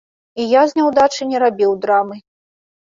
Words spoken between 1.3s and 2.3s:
не рабіў драмы.